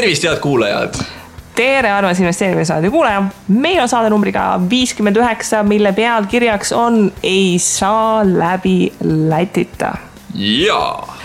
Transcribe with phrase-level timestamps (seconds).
[0.00, 0.94] tervist, head kuulajad!
[1.54, 3.22] tere, armas investeerimisraadio kuulaja.
[3.48, 9.96] meil on saade numbriga viiskümmend üheksa, mille pealkirjaks on Ei saa läbi Lätita.
[10.34, 11.16] jaa.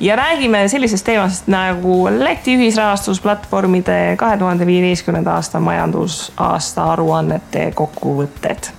[0.00, 8.72] ja räägime sellisest teemast nagu Läti ühisrahastusplatvormide kahe tuhande viieteistkümnenda aasta majandusaasta aruannete kokkuvõtted.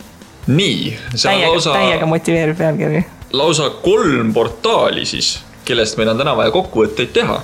[0.47, 0.97] nii,
[1.33, 1.73] on lausa.
[1.73, 3.05] täiega motiveeriv pealkiri.
[3.33, 7.41] lausa kolm portaali siis, kellest meil on täna vaja kokkuvõtteid teha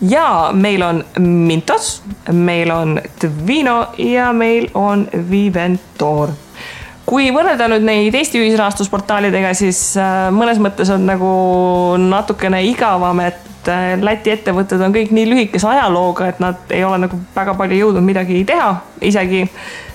[0.00, 6.30] ja meil on Mintos, meil on Twino ja meil on Viventor.
[7.06, 11.28] kui võrrelda nüüd neid Eesti ühisrahastusportaalidega, siis äh, mõnes mõttes on nagu
[12.02, 13.38] natukene igavam, et
[13.72, 17.80] äh, Läti ettevõtted on kõik nii lühikese ajalooga, et nad ei ole nagu väga palju
[17.80, 18.70] jõudnud midagi teha,
[19.04, 19.44] isegi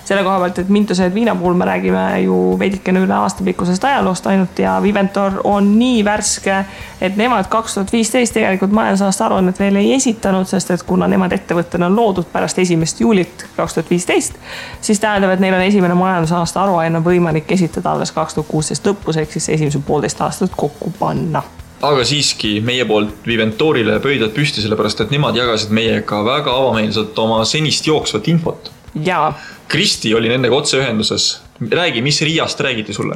[0.04, 4.26] selle koha pealt, et Mintuse ja Viina puhul me räägime ju veidikene üle aastapikkusest ajaloost
[4.26, 6.64] ainult ja Viventor on nii värske,
[7.00, 11.32] et nemad kaks tuhat viisteist tegelikult majandusaasta aruannet veel ei esitanud, sest et kuna nemad
[11.38, 14.38] ettevõttena on loodud pärast esimest juulit kaks tuhat viisteist,
[14.80, 19.22] siis tähendab, et neil on esimene majandusaasta aruanne võimalik esitada alles kaks tuhat kuusteist lõpus,
[19.22, 21.42] ehk siis esimesed poolteist aastat kokku panna
[21.82, 27.42] aga siiski meie poolt Viventorile pöidlad püsti, sellepärast et nemad jagasid meiega väga avameelselt oma
[27.48, 28.70] senist jooksvat infot.
[28.94, 29.32] jaa
[29.72, 31.42] Kristi oli nendega otseühenduses.
[31.70, 33.14] räägi, mis Riiast räägiti sulle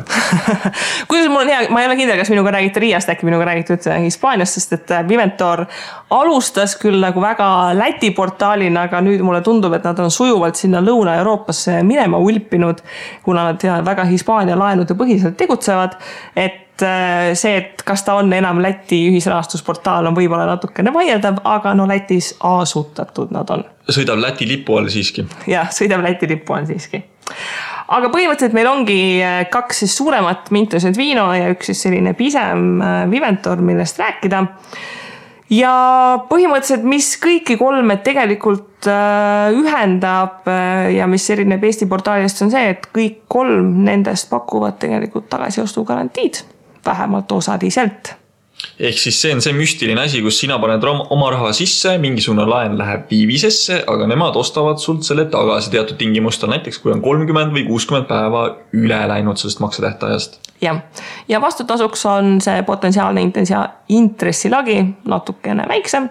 [1.08, 3.74] kuidas mul on hea, ma ei ole kindel, kas minuga räägiti Riiast, äkki minuga räägiti
[3.74, 5.66] üldse Hispaaniast, sest et äh, Viventor
[6.10, 10.80] alustas küll nagu väga Läti portaalina, aga nüüd mulle tundub, et nad on sujuvalt sinna
[10.80, 12.80] Lõuna-Euroopasse minema ulpinud,
[13.26, 15.98] kuna nad väga Hispaania laenude põhiselt tegutsevad.
[16.36, 21.72] et Äh, see, et kas ta on enam Läti ühisrahastusportaal, on võib-olla natukene vaieldav, aga
[21.76, 23.62] no Lätis asutatud nad on.
[23.88, 25.24] sõidab Läti lipu all siiski.
[25.48, 27.00] jah, sõidab Läti lipu all siiski.
[27.88, 32.82] aga põhimõtteliselt meil ongi äh, kaks siis suuremat Mintused Vino ja üks siis selline pisem
[32.84, 34.42] äh, Viventor, millest rääkida
[35.56, 35.72] ja
[36.28, 40.44] põhimõtteliselt, mis kõiki kolme tegelikult ühendab
[40.92, 46.42] ja mis erineb Eesti portaalidest, on see, et kõik kolm nendest pakuvad tegelikult tagasiostugarantiid
[46.86, 48.14] vähemalt osaliselt
[48.80, 52.76] ehk siis see on see müstiline asi, kus sina paned oma raha sisse, mingisugune laen
[52.78, 57.66] läheb viivisesse, aga nemad ostavad sult selle tagasi teatud tingimustel, näiteks kui on kolmkümmend või
[57.68, 60.40] kuuskümmend päeva üle läinud sellest maksetähtajast.
[60.64, 60.82] jah,
[61.28, 63.24] ja vastutasuks on see potentsiaalne
[63.92, 66.10] intressilagi natukene väiksem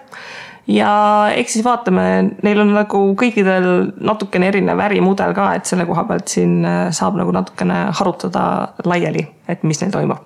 [0.68, 0.92] ja
[1.36, 2.06] eks siis vaatame,
[2.42, 3.68] neil on nagu kõikidel
[4.00, 6.62] natukene erinev ärimudel ka, et selle koha pealt siin
[6.94, 8.46] saab nagu natukene harutada
[8.84, 10.24] laiali, et mis neil toimub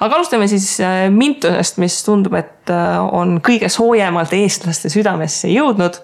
[0.00, 6.00] aga alustame siis äh, Mintusest, mis tundub, et äh, on kõige soojemalt eestlaste südamesse jõudnud.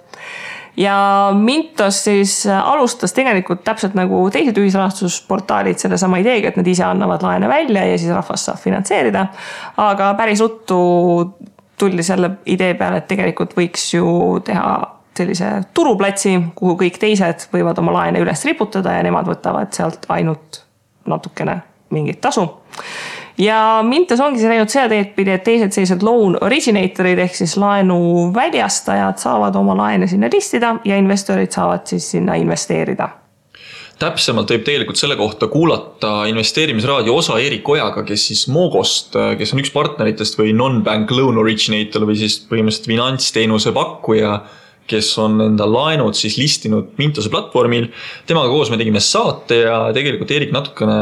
[0.76, 0.97] ja
[1.37, 7.22] Mintos siis äh, alustas tegelikult täpselt nagu teised ühisrahastusportaalid sellesama ideega, et nad ise annavad
[7.22, 9.26] laene välja ja siis rahvas saab finantseerida.
[9.76, 10.78] aga päris ruttu
[11.82, 14.06] tuldi selle idee peale, et tegelikult võiks ju
[14.47, 14.75] teha
[15.16, 20.62] sellise turuplatsi, kuhu kõik teised võivad oma laene üles riputada ja nemad võtavad sealt ainult
[21.10, 21.59] natukene
[21.93, 22.47] mingit tasu.
[23.41, 27.56] Ja Mintos ongi see läinud seda teed pidi, et teised sellised loan originatorid ehk siis
[27.60, 33.09] laenu väljastajad saavad oma laene sinna listida ja investorid saavad siis sinna investeerida
[34.03, 39.63] täpsemalt võib tegelikult selle kohta kuulata investeerimisraadio osa Erik Ojaga, kes siis Mogost, kes on
[39.63, 44.35] üks partneritest või non-bank loan originator või siis põhimõtteliselt finantsteenuse pakkuja,
[44.91, 47.89] kes on enda laenud siis listinud Mintose platvormil.
[48.27, 50.99] temaga koos me tegime saate ja tegelikult Erik natukene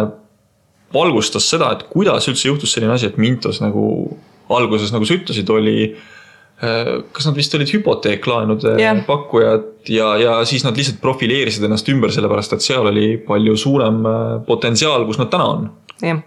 [0.94, 4.18] valgustas seda, et kuidas üldse juhtus selline asi, et Mintos nagu
[4.50, 6.19] alguses, nagu sa ütlesid, oli äh,
[6.60, 8.98] kas nad vist olid hüpoteeklaenude yeah.
[9.06, 14.02] pakkujad ja, ja siis nad lihtsalt profileerisid ennast ümber, sellepärast et seal oli palju suurem
[14.04, 15.70] äh, potentsiaal, kus nad täna on.
[16.02, 16.26] jah yeah.,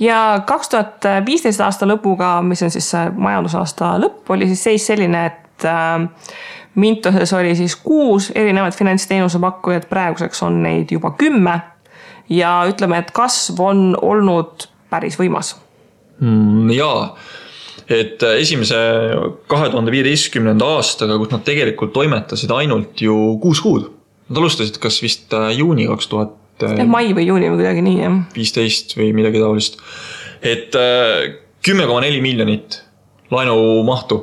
[0.00, 5.22] ja kaks tuhat viisteist aasta lõpuga, mis on siis majandusaasta lõpp, oli siis seis selline,
[5.32, 6.04] et äh,
[6.76, 11.60] Mintoses oli siis kuus erinevat finantsteenuse pakkujat, praeguseks on neid juba kümme
[12.28, 15.54] ja ütleme, et kasv on olnud päris võimas
[16.20, 16.70] mm,.
[16.76, 17.14] jaa,
[17.88, 18.78] et äh, esimese
[19.50, 23.90] kahe tuhande viieteistkümnenda aastaga, kus nad tegelikult toimetasid ainult ju kuus kuud.
[24.26, 26.34] Nad alustasid kas vist äh, juuni kaks tuhat.
[26.66, 28.18] Äh, mai või juuni või kuidagi nii jah.
[28.34, 29.78] viisteist või midagi taolist.
[30.46, 30.74] et
[31.64, 32.80] kümme koma neli miljonit
[33.32, 34.18] laenumahtu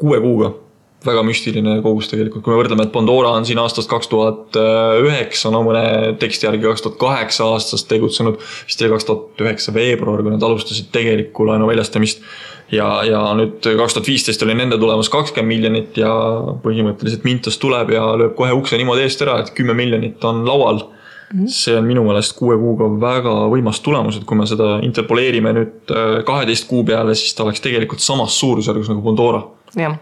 [0.00, 0.52] kuue kuuga
[1.06, 4.58] väga müstiline kogus tegelikult, kui me võrdleme, et Pandora on siin aastast kaks tuhat
[5.02, 8.40] üheksa, no mõne teksti järgi kaks tuhat kaheksa aastast tegutsenud.
[8.66, 12.22] vist oli kaks tuhat üheksa veebruar, kui nad alustasid tegelikku laenu väljastamist.
[12.72, 16.10] ja, ja nüüd kaks tuhat viisteist oli nende tulemus kakskümmend miljonit ja
[16.64, 20.84] põhimõtteliselt Mintos tuleb ja lööb kohe ukse niimoodi eest ära, et kümme miljonit on laual
[21.32, 21.48] Mm -hmm.
[21.48, 25.94] see on minu meelest kuue kuuga väga võimas tulemus, et kui me seda interpoleerime nüüd
[26.24, 29.42] kaheteist kuu peale, siis ta oleks tegelikult samas suurusjärgus nagu Pandora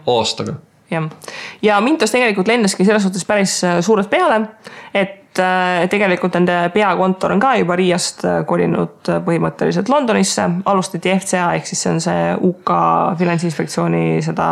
[0.07, 0.53] aastaga
[0.91, 1.09] jah,
[1.61, 4.41] ja Mintos tegelikult lendaski selles suhtes päris äh, suurelt peale,
[4.93, 10.49] et äh, tegelikult nende peakontor on ka juba Riiast äh, kolinud põhimõtteliselt Londonisse.
[10.65, 12.75] alustati FCA ehk siis see on see UK
[13.19, 14.49] finantsinspektsiooni seda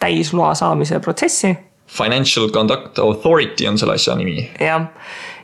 [0.00, 1.56] täisloa saamise protsessi.
[1.88, 4.50] Financial Conduct Authority on selle asja nimi.
[4.60, 4.90] jah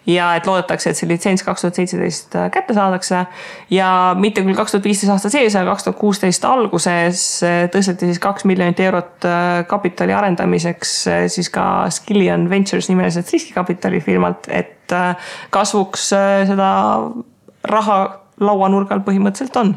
[0.07, 3.25] ja et loodetakse, et see litsents kaks tuhat seitseteist äh, kätte saadakse.
[3.73, 8.11] ja mitte küll kaks tuhat viisteist aasta sees, aga kaks tuhat kuusteist alguses äh, tõsteti
[8.11, 10.95] siis kaks miljonit eurot äh, kapitali arendamiseks
[11.33, 14.93] siis ka Skillion Ventures nimeliselt riskikapitalifirmalt, et
[15.51, 16.71] kasvuks seda
[17.65, 17.99] raha
[18.45, 19.73] lauanurgal põhimõtteliselt on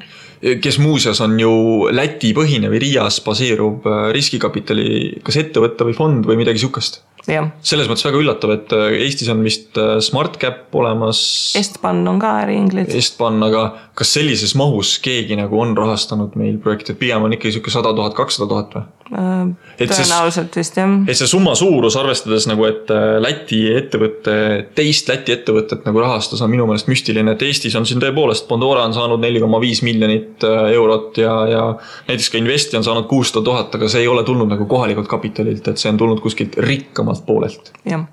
[0.62, 1.52] kes muuseas on ju
[1.94, 8.06] Läti põhine või Riias baseeruv riskikapitali kas ettevõte või fond või midagi sihukest selles mõttes
[8.08, 11.20] väga üllatav, et äh, Eestis on vist äh, SmartCap olemas.
[11.60, 12.94] Estban on ka äriinglid.
[12.96, 17.58] Estban, aga kas sellises mahus keegi nagu on rahastanud meil projekti, et pigem on ikkagi
[17.58, 18.86] sihuke sada tuhat, kakssada tuhat või?
[19.08, 20.94] Äh, tõenäoliselt vist jah.
[21.08, 22.92] et see summa suurus, arvestades nagu, et
[23.24, 24.36] Läti ettevõte,
[24.76, 28.84] teist Läti ettevõtet nagu rahastas, on minu meelest müstiline, et Eestis on siin tõepoolest, Bondora
[28.88, 31.64] on saanud neli koma viis miljonit eurot ja, ja
[32.10, 35.72] näiteks ka Investi on saanud kuussada tuhat, aga see ei ole tulnud nagu kohalikult kapitalilt,
[35.72, 37.72] et see on tulnud kuskilt rikkamalt mõlemalt poolelt.
[37.86, 38.06] jah,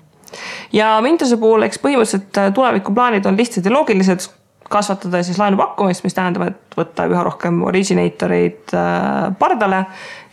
[0.73, 4.29] ja Mintose puhul, eks põhimõtteliselt äh, tulevikuplaanid on lihtsad ja loogilised
[4.69, 9.85] kasvatada siis laenu pakkumist, mis tähendab, et võtta üha rohkem originatoreid äh, pardale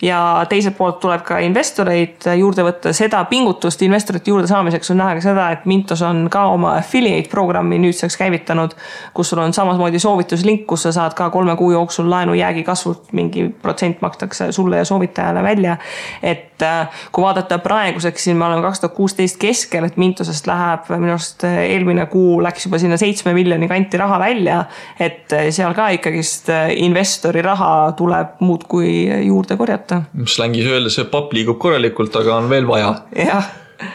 [0.02, 5.14] ja teiselt poolt tuleb ka investoreid juurde võtta, seda pingutust investorite juurde saamiseks on näha
[5.18, 8.74] ka seda, et Mintos on ka oma affiliate programmi nüüdseks käivitanud.
[9.14, 13.12] kus sul on samamoodi soovituslink, kus sa saad ka kolme kuu jooksul laenu jäägi kasvult
[13.12, 15.76] mingi protsent makstakse sulle ja soovitajale välja.
[16.22, 20.90] et äh, kui vaadata praeguseks, siin me oleme kaks tuhat kuusteist keskel, et Mintosest läheb
[20.96, 24.64] minu arust äh, eelmine kuu läks juba sinna seitsme miljoni kanti raha välja.
[25.00, 26.31] et seal ka ikkagist
[26.76, 28.93] investori raha tuleb muudkui
[29.29, 32.94] juurde korjata slängis öeldes, see papp liigub korralikult, aga on veel vaja.
[33.17, 33.50] jah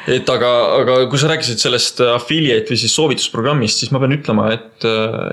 [0.07, 0.49] et aga,
[0.81, 4.87] aga kui sa rääkisid sellest affiliate või siis soovitusprogrammist, siis ma pean ütlema, et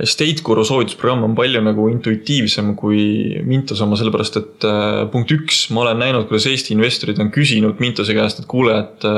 [0.05, 3.05] Estate Guru soovitusprogramm on palju nagu intuitiivsem kui
[3.47, 7.83] Mintos oma, sellepärast et äh, punkt üks, ma olen näinud, kuidas Eesti investorid on küsinud
[7.83, 9.09] Mintose käest, et kuule, et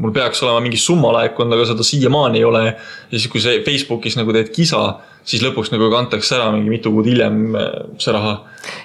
[0.00, 2.64] mul peaks olema mingi summa laekunud, aga seda siiamaani ei ole.
[2.68, 4.82] ja siis, kui sa Facebookis nagu teed kisa
[5.28, 7.66] siis lõpuks nagu kantakse ära mingi mitu kuud hiljem äh,
[8.00, 8.34] see raha.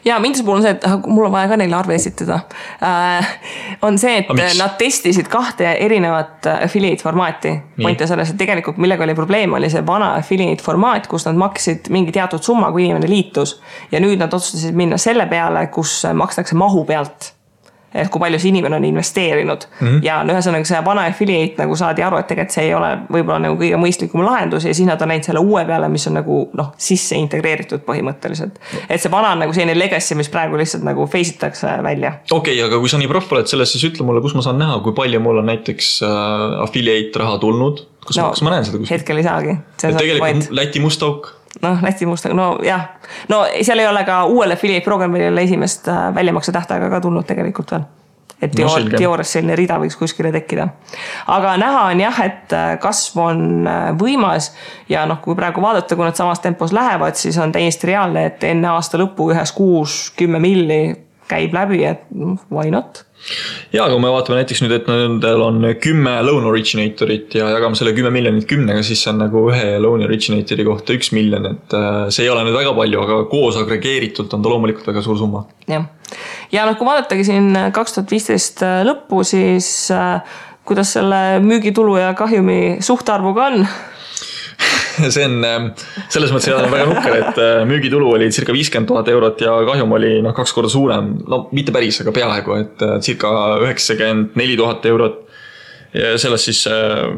[0.05, 2.41] ja Mintuse puhul on see, et ah, mul on vaja ka neile arve esitada
[2.83, 3.35] äh,.
[3.85, 7.53] on see, et nad testisid kahte erinevat affiliate formaati.
[7.81, 11.39] point on selles, et tegelikult millega oli probleem, oli see vana affiliate formaat, kus nad
[11.39, 13.59] maksid mingi teatud summa, kui inimene liitus.
[13.91, 17.33] ja nüüd nad otsustasid minna selle peale, kus makstakse mahu pealt
[17.93, 19.87] kui palju see inimene on investeerinud mm.
[19.87, 19.99] -hmm.
[20.05, 23.39] ja no ühesõnaga see vana affiliate nagu saadi aru, et tegelikult see ei ole võib-olla
[23.45, 26.39] nagu kõige mõistlikum lahendus ja siis nad on läinud selle uue peale, mis on nagu
[26.57, 28.59] noh, sisse integreeritud põhimõtteliselt.
[28.89, 32.13] et see vana on nagu selline legacy, mis praegu lihtsalt nagu face itakse välja.
[32.31, 34.59] okei okay,, aga kui sa nii proff oled selles, siis ütle mulle, kus ma saan
[34.61, 37.85] näha, kui palju mul on näiteks äh, affiliate raha tulnud.
[38.07, 38.97] kas no,, kas ma näen seda kuskil?
[38.97, 39.57] hetkel ei saagi.
[39.85, 41.31] tegelikult Läti must auk
[41.61, 42.87] noh, Läti mustaga, no jah.
[43.29, 47.01] no seal ei ole ka uuele affiliate programmil ei ole esimest äh, väljamakse tähtaega ka
[47.01, 47.85] tulnud tegelikult veel
[48.43, 50.67] et teoor-, no, teoorias selline rida võiks kuskile tekkida.
[51.31, 54.51] aga näha on jah, et äh, kasv on äh, võimas
[54.89, 58.43] ja noh, kui praegu vaadata, kui nad samas tempos lähevad, siis on täiesti reaalne, et
[58.49, 60.81] enne aasta lõppu ühes kuus kümme milli
[61.29, 62.05] käib läbi, et
[62.51, 63.03] why not?
[63.71, 67.93] Ja, kui me vaatame näiteks nüüd, et nendel on kümme loan originatorit ja jagame selle
[67.95, 71.99] kümme miljonit kümnega, siis see on nagu ühe loan originator'i kohta üks miljon, et äh,
[72.13, 75.45] see ei ole nüüd väga palju, aga koos agregeeritult on ta loomulikult väga suur summa.
[75.71, 75.87] jah,
[76.51, 80.19] ja noh, kui vaadatagi siin kaks tuhat viisteist äh, lõppu, siis äh,
[80.67, 83.67] kuidas selle müügitulu ja kahjumi suhtarvuga on
[85.13, 85.69] see on ähm,
[86.11, 89.95] selles mõttes jah, väga nukker, et äh, müügitulu oli circa viiskümmend tuhat eurot ja kahjum
[89.97, 91.15] oli noh, kaks korda suurem.
[91.29, 93.33] no mitte päris, aga peaaegu, et äh, circa
[93.63, 95.19] üheksakümmend neli tuhat eurot.
[95.93, 97.09] ja sellest siis äh,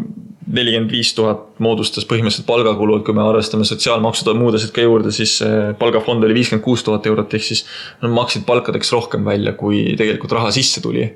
[0.56, 4.84] nelikümmend viis tuhat moodustas põhimõtteliselt palgakulu, et kui me arvestame sotsiaalmaksud ja muud asjad ka
[4.84, 5.40] juurde, siis
[5.80, 7.64] palgafond oli viiskümmend kuus tuhat eurot, ehk siis
[8.04, 11.08] nad maksid palkadeks rohkem välja, kui tegelikult raha sisse tuli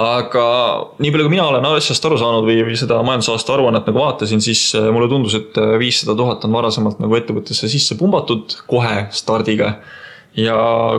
[0.00, 0.44] aga
[0.98, 4.42] nii palju, kui mina olen asjast aru saanud või, või seda majandusaasta aruannet nagu vaatasin,
[4.42, 9.06] siis äh, mulle tundus, et äh, viissada tuhat on varasemalt nagu ettevõttesse sisse pumbatud kohe
[9.14, 9.76] stardiga.
[10.34, 10.54] ja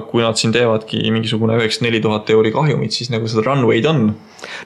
[0.08, 4.16] kui nad siin teevadki mingisugune üheksakümmend neli tuhat euri kahjumit, siis nagu seda runway'd on.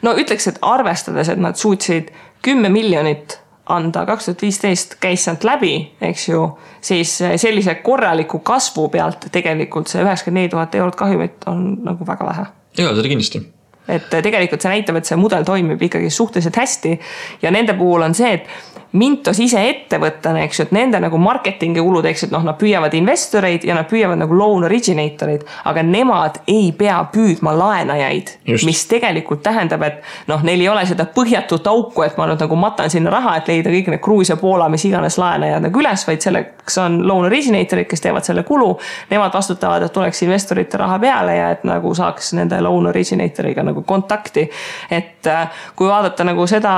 [0.05, 2.13] no ütleks, et arvestades, et nad suutsid
[2.45, 6.45] kümme miljonit anda, kaks tuhat viisteist käis sealt läbi, eks ju,
[6.81, 12.29] siis sellise korraliku kasvu pealt tegelikult see üheksakümmend neli tuhat eurot kahjumit on nagu väga
[12.29, 12.51] vähe.
[12.77, 13.49] jaa, seda kindlasti
[13.89, 16.99] et tegelikult see näitab, et see mudel toimib ikkagi suhteliselt hästi.
[17.41, 21.81] ja nende puhul on see, et Mintos ise ettevõttena, eks ju, et nende nagu marketingi
[21.83, 25.43] kulud, eks ju, et noh, nad püüavad investoreid ja nad püüavad nagu loan originator eid,
[25.69, 28.31] aga nemad ei pea püüdma laenajaid,
[28.65, 32.57] mis tegelikult tähendab, et noh, neil ei ole seda põhjatut auku, et ma nüüd nagu
[32.57, 36.25] matan sinna raha, et leida kõik need Gruusia, Poola, mis iganes laenajad nagu üles, vaid
[36.25, 38.71] selleks on loan originator'id, kes teevad selle kulu.
[39.11, 43.85] Nemad vastutavad, et tuleks investorite raha peale ja et nagu saaks nende loan originator'iga nagu
[43.85, 44.49] kontakti.
[44.91, 46.73] et äh, kui vaadata nagu seda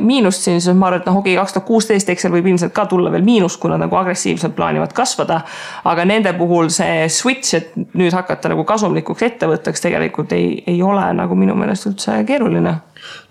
[0.00, 2.74] miinust siin, siis ma arvan, et noh, okei okay,, kaks tuhat kuusteist Excel võib ilmselt
[2.76, 5.40] ka tulla veel miinus, kuna nagu agressiivselt plaanivad kasvada.
[5.84, 11.08] aga nende puhul see switch, et nüüd hakata nagu kasumlikuks ettevõtteks tegelikult ei, ei ole
[11.16, 12.78] nagu minu meelest üldse keeruline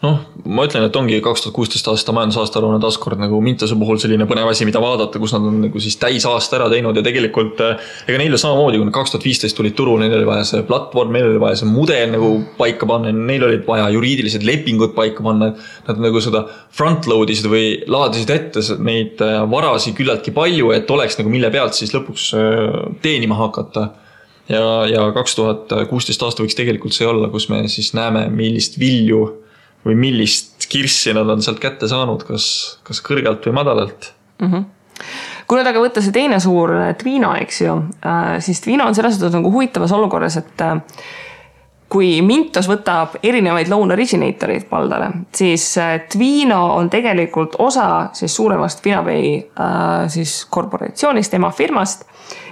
[0.03, 3.99] noh, ma ütlen, et ongi kaks tuhat kuusteist aasta majandusaasta aruanne taaskord nagu Mintose puhul
[4.01, 7.59] selline põnev asi, mida vaadata, kus nad on nagu siis täisaasta ära teinud ja tegelikult
[7.65, 10.65] eh, ega neil samamoodi, kui nad kaks tuhat viisteist tulid turule, neil oli vaja see
[10.67, 15.25] platvorm, neil oli vaja see mudel nagu paika panna, neil olid vaja juriidilised lepingud paika
[15.25, 15.51] panna.
[15.89, 16.45] Nad nagu seda
[16.75, 21.75] front-load isid või laadisid ette neid eh, varasid küllaltki palju, et oleks nagu mille pealt
[21.77, 23.89] siis lõpuks eh, teenima hakata
[24.49, 28.79] ja, ja kaks tuhat kuusteist aasta võiks tegelikult see olla, kus me siis näeme, millist
[28.79, 29.21] vilju
[29.85, 32.45] või millist kirssi nad on sealt kätte saanud, kas,
[32.87, 34.51] kas kõrgelt või madalalt mm.
[34.51, 34.67] -hmm
[35.49, 39.15] kui nüüd aga võtta see teine suur Twino, eks ju, äh, siis Twino on selles
[39.17, 40.75] suhtes nagu huvitavas olukorras, et äh,
[41.89, 48.83] kui Mintos võtab erinevaid loan originatoreid paldale, siis äh, Twino on tegelikult osa siis suuremast
[48.85, 49.39] Finabay
[50.13, 52.05] siis korporatsioonist, ema firmast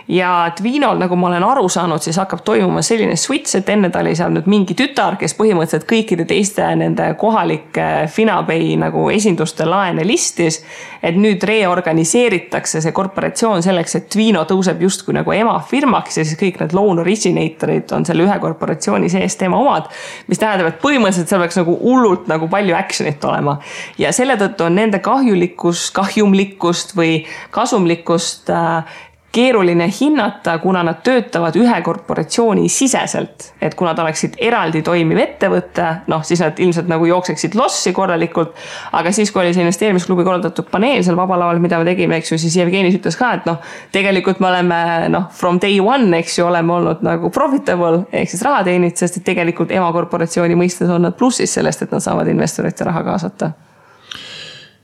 [0.07, 3.99] ja Twinol, nagu ma olen aru saanud, siis hakkab toimuma selline switch, et enne ta
[3.99, 10.07] oli seal nüüd mingi tütar, kes põhimõtteliselt kõikide teiste nende kohalike Finabay nagu esinduste laene
[10.07, 10.63] listis.
[11.03, 16.57] et nüüd reorganiseeritakse see korporatsioon selleks, et Twino tõuseb justkui nagu emafirmaks ja siis kõik
[16.59, 19.91] need loan originatorid on selle ühe korporatsiooni sees tema omad.
[20.27, 23.59] mis tähendab, et põhimõtteliselt seal peaks nagu hullult nagu palju action'it olema
[23.97, 28.97] ja selle tõttu on nende kahjulikkus, kahjumlikkust või kasumlikkust äh,
[29.31, 33.53] keeruline hinnata, kuna nad töötavad ühe korporatsiooni siseselt.
[33.61, 38.55] et kui nad oleksid eraldi toimiv ettevõte, noh, siis nad ilmselt nagu jookseksid lossi korralikult.
[38.91, 42.31] aga siis, kui oli see investeerimisklubi korraldatud paneel seal Vaba Laval, mida me tegime, eks
[42.31, 43.59] ju, siis Jevgenis ütles ka, et noh,
[43.91, 44.81] tegelikult me oleme
[45.13, 49.21] noh, from day one, eks ju, oleme olnud nagu profitable ehk siis raha teeninud, sest
[49.21, 53.51] et tegelikult emakorporatsiooni mõistes on nad plussis sellest, et nad saavad investorite raha kaasata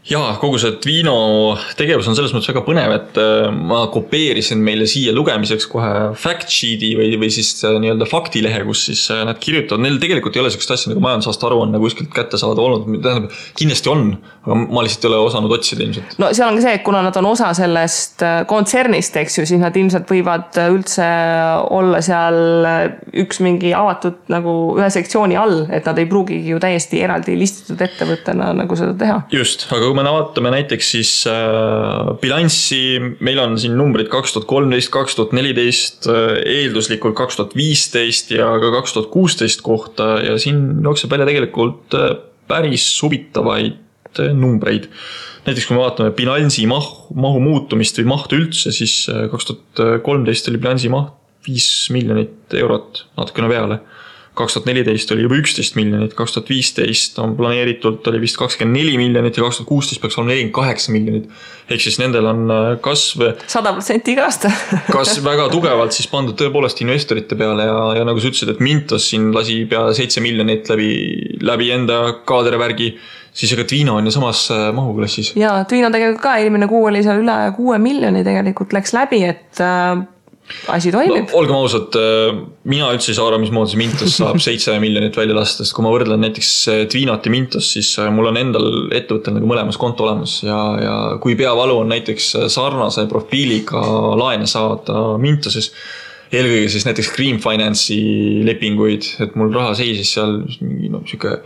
[0.03, 1.15] jaa, kogu see Twino
[1.79, 6.51] tegevus on selles mõttes väga põnev, et äh, ma kopeerisin meile siia lugemiseks kohe fact
[6.51, 10.43] sheet'i või, või siis äh, nii-öelda faktilehe, kus siis äh, nad kirjutavad, neil tegelikult ei
[10.43, 14.09] ole sihukest asja nagu majandusaasta aruanne kuskilt kättesaadav olnud, tähendab, kindlasti on,
[14.43, 16.17] aga ma lihtsalt ei ole osanud otsida ilmselt.
[16.19, 19.63] no seal on ka see, et kuna nad on osa sellest kontsernist, eks ju, siis
[19.63, 21.07] nad ilmselt võivad üldse
[21.71, 22.67] olla seal
[23.23, 27.79] üks mingi avatud nagu ühe sektsiooni all, et nad ei pruugigi ju täiesti eraldi listitud
[27.87, 29.19] ettevõttena nagu seda teha.
[29.31, 32.79] just, aga kui me vaatame näiteks siis äh, bilanssi,
[33.21, 38.33] meil on siin numbrid kaks tuhat kolmteist, kaks tuhat neliteist, äh, eelduslikult kaks tuhat viisteist
[38.33, 42.15] ja ka kaks tuhat kuusteist kohta ja siin jookseb välja tegelikult äh,
[42.49, 43.79] päris huvitavaid
[44.37, 44.89] numbreid.
[45.45, 50.49] näiteks kui me vaatame bilansi mahu, mahu muutumist või mahtu üldse, siis kaks tuhat kolmteist
[50.49, 51.15] oli bilansi maht
[51.47, 53.79] viis miljonit eurot, natukene peale
[54.37, 58.79] kaks tuhat neliteist oli juba üksteist miljonit, kaks tuhat viisteist on planeeritult oli vist kakskümmend
[58.79, 61.27] neli miljonit ja kaks tuhat kuusteist peaks olema nelikümmend kaheksa miljonit.
[61.69, 63.27] ehk siis nendel on äh, kasv.
[63.47, 64.51] sada protsenti iga aasta
[64.95, 69.09] kas väga tugevalt siis pandud tõepoolest investorite peale ja, ja nagu sa ütlesid, et Mintos
[69.11, 70.93] siin lasi pea seitse miljonit läbi,
[71.45, 72.93] läbi enda kaadrivärgi
[73.33, 75.33] siis ega Twino on ju samas äh, mahuklassis.
[75.37, 79.61] ja Twino tegelikult ka eelmine kuu oli seal üle kuue miljoni tegelikult läks läbi, et
[79.61, 80.01] äh,
[80.73, 81.37] asi toimib no,.
[81.39, 82.37] olgem ausad, äh,
[82.69, 85.85] mina üldse ei saa aru, mismoodi see Mintos saab seitse miljonit välja lasta, sest kui
[85.85, 89.79] ma võrdlen näiteks äh, Twinot ja Mintos, siis äh, mul on endal ettevõttel nagu mõlemas
[89.81, 93.83] konto olemas ja, ja kui peavalu on näiteks sarnase profiiliga
[94.19, 95.73] laene saada Mintoses
[96.33, 101.37] eelkõige siis näiteks Green Finance'i lepinguid, et mul raha seisis seal mingi noh, sihuke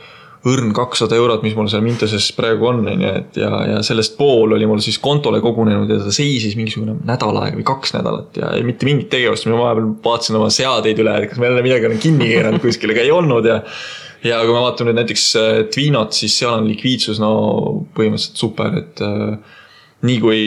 [0.47, 4.15] õrn kakssada eurot, mis mul seal Mintoses praegu on, on ju, et ja, ja sellest
[4.19, 8.39] pool oli mul siis kontole kogunenud ja ta seisis mingisugune nädal aega või kaks nädalat
[8.39, 11.89] ja mitte mingit tegevust, ma vahepeal vaatasin oma seadeid üle, et kas ma jälle midagi
[11.89, 13.61] olen kinni keeranud kuskil, aga ei olnud ja.
[14.27, 17.31] ja kui me vaatame nüüd näiteks äh, Twinot, siis seal on likviidsus no
[17.97, 19.57] põhimõtteliselt super, et äh,
[20.07, 20.41] nii kui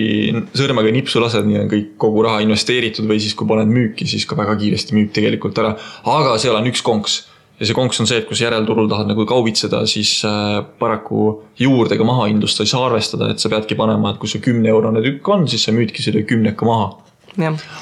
[0.55, 4.27] sõrmega nipsu lased, nii on kõik, kogu raha investeeritud või siis, kui paned müüki, siis
[4.29, 5.75] ka väga kiiresti müüb tegelikult ära.
[6.07, 7.25] aga seal on üks konks
[7.61, 11.27] ja see konks on see, et kui sa järelturul tahad nagu kaubitseda, siis äh, paraku
[11.61, 15.03] juurdega mahahindlust sa ei saa arvestada, et sa peadki panema, et kui see kümne eurone
[15.05, 16.95] tükk on, siis sa müüdki selle kümneka maha.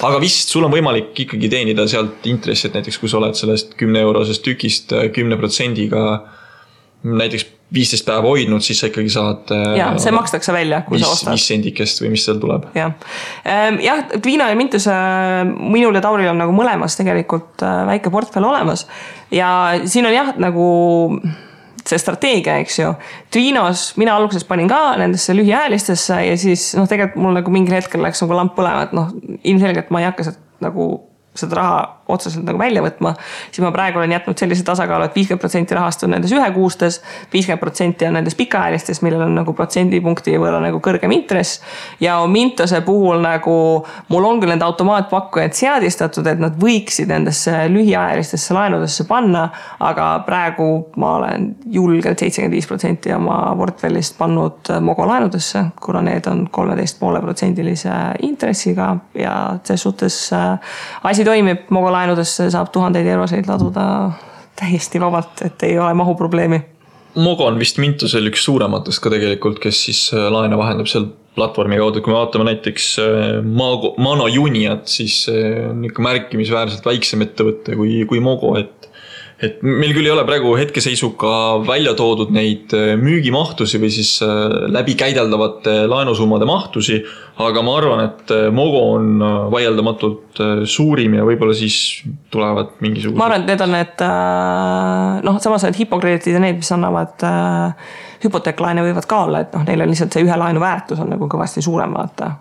[0.05, 3.79] aga vist sul on võimalik ikkagi teenida sealt intressi, et näiteks kui sa oled sellest
[3.79, 6.05] kümne eurosest tükist äh, kümne protsendiga
[7.03, 9.51] näiteks viisteist päeva hoidnud, siis sa ikkagi saad.
[9.77, 11.37] ja see makstakse välja, kui viis, sa ostad.
[11.37, 12.65] viis sendikest või mis seal tuleb.
[12.79, 12.95] jah,
[13.85, 14.89] jah, Dvino ja Mintus,
[15.59, 18.87] minul ja Tauril on nagu mõlemas tegelikult väike portfell olemas
[19.35, 19.51] ja
[19.85, 20.65] siin on jah, nagu
[21.89, 22.93] see strateegia, eks ju.
[23.33, 28.03] Tvinos mina alguses panin ka nendesse lühiajalistesse ja siis noh, tegelikult mul nagu mingil hetkel
[28.05, 29.13] läks nagu lamp põlema, et noh,
[29.43, 30.91] ilmselgelt ma ei hakka sealt nagu
[31.39, 31.79] seda raha
[32.09, 33.13] otseselt nagu välja võtma,
[33.51, 37.01] siis ma praegu olen jätnud sellise tasakaalu et, et viiskümmend protsenti rahast on nendes ühekuustes,
[37.33, 41.61] viiskümmend protsenti on nendes pikaajalistes, millel on nagu protsendipunkti võrra nagu kõrgem intress.
[42.01, 43.59] ja Omintose puhul nagu
[44.09, 49.49] mul on küll need automaatpakkujad seadistatud, et nad võiksid nendesse lühiajalistesse laenudesse panna,
[49.85, 56.27] aga praegu ma olen julgelt seitsekümmend viis protsenti oma portfellist pannud Mogo laenudesse, kuna need
[56.31, 57.93] on kolmeteist poole protsendilise
[58.25, 60.59] intressiga ja ses suhtes äh,
[61.03, 63.85] asi toimib Mogo laenudesse saab tuhandeid euroseid laduda
[64.59, 66.61] täiesti vabalt, et ei ole mahuprobleemi.
[67.19, 71.09] Mogo on vist Mintusel üks suurematest ka tegelikult, kes siis äh, laene vahendab seal
[71.39, 76.87] platvormi kaudu, kui me vaatame näiteks äh, Mago, Mano Juniat, siis see on ikka märkimisväärselt
[76.87, 78.78] väiksem ettevõte kui, kui Mogo, et
[79.43, 81.33] et meil küll ei ole praegu hetkeseisuga
[81.67, 84.17] välja toodud neid äh, müügimahtusi või siis
[84.75, 87.03] läbikäideldavate laenusummade mahtusi,
[87.39, 91.79] aga ma arvan, et äh, Mogo on äh, vaieldamatult äh, suurim ja võib-olla siis
[92.33, 93.19] tulevad mingisugused.
[93.19, 94.05] ma arvan, et need on need
[95.29, 99.65] noh, samas need hipokrediitid ja need, mis annavad äh, hüpoteeklaene võivad ka olla, et noh,
[99.69, 102.35] neil on lihtsalt see ühe laenu väärtus on nagu kõvasti suurem, vaata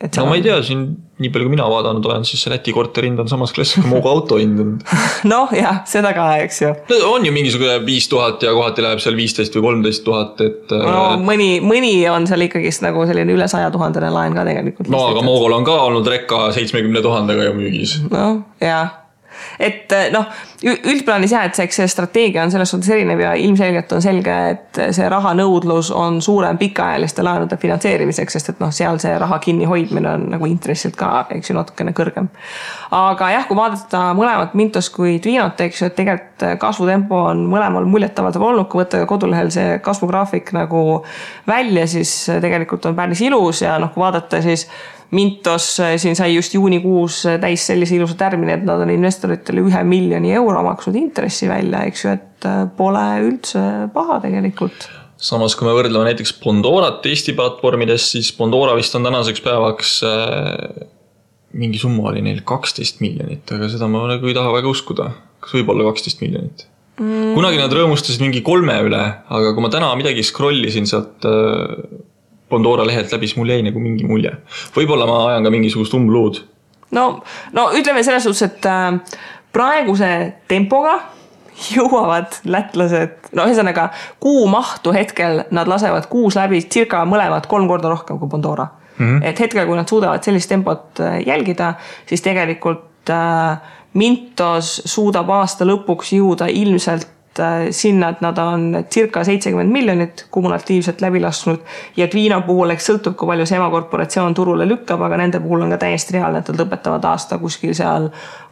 [0.00, 0.84] no ma ei tea, siin
[1.20, 3.90] nii palju, kui mina vaadanud olen, siis see Läti korteri hind on samas klassis kui
[3.90, 4.70] Muuga auto hind on
[5.32, 6.70] noh, jah, seda ka, eks ju.
[6.92, 10.72] no on ju mingisugune viis tuhat ja kohati läheb seal viisteist või kolmteist tuhat, et.
[10.72, 14.88] no äh, mõni, mõni on seal ikkagist nagu selline üle saja tuhandene laen ka tegelikult.
[14.92, 17.98] no aga Moogol on ka olnud rekka seitsmekümne tuhandega ju müügis.
[18.08, 18.99] noh, jah
[19.60, 20.26] et eh, noh,
[20.64, 24.36] üldplaanis jah, et see, eks see strateegia on selles suhtes erinev ja ilmselgelt on selge,
[24.54, 30.14] et see rahanõudlus on suurem pikaajaliste laenude finantseerimiseks, sest et noh, seal see raha kinnihoidmine
[30.14, 32.30] on nagu intressilt ka, eks ju, natukene kõrgem.
[32.96, 37.84] aga jah, kui vaadata mõlemat Mintos kui Dvinot, eks ju, et tegelikult kasvutempo on mõlemal
[37.90, 41.02] muljetavaldav olnud, kui võtta kodulehel see kasvugraafik nagu
[41.48, 44.66] välja, siis tegelikult on päris ilus ja noh, kui vaadata siis
[45.10, 49.64] Mintos eh, siin sai just juunikuus eh, täis sellise ilusa tärmini, et nad on investoritele
[49.66, 54.86] ühe miljoni euro maksnud intressi välja, eks ju, et eh, pole üldse paha tegelikult
[55.20, 59.90] samas, kui me võrdleme näiteks Bondorat Eesti platvormidest, siis Bondora vist on tänaseks päevaks
[61.60, 65.10] mingi summa oli neil kaksteist miljonit, aga seda ma nagu ei taha väga uskuda.
[65.42, 66.64] kas võib olla kaksteist miljonit
[67.00, 67.34] mm.?
[67.34, 71.26] kunagi nad rõõmustasid mingi kolme üle, aga kui ma täna midagi scroll isin sealt
[72.50, 74.32] Pandora lehelt läbi, siis mul jäi nagu mingi mulje.
[74.76, 76.42] võib-olla ma ajan ka mingisugust umbluud.
[76.96, 77.06] no,
[77.52, 79.00] no ütleme selles suhtes, et äh,
[79.52, 80.10] praeguse
[80.48, 80.98] tempoga
[81.70, 83.90] jõuavad lätlased, no ühesõnaga
[84.22, 89.06] kuu mahtu hetkel nad lasevad kuus läbi circa mõlemad kolm korda rohkem kui Pandora mm.
[89.06, 89.26] -hmm.
[89.28, 91.74] et hetkel, kui nad suudavad sellist tempot äh, jälgida,
[92.06, 93.58] siis tegelikult äh,
[93.94, 97.08] Mintos suudab aasta lõpuks jõuda ilmselt
[97.70, 101.58] sinna, et nad on circa seitsekümmend miljonit kumulatiivselt läbi lasknud.
[101.96, 105.74] ja Dvino puhul, eks sõltub, kui palju see emakorporatsioon turule lükkab, aga nende puhul on
[105.74, 108.10] ka täiesti reaalne, et nad lõpetavad aasta kuskil seal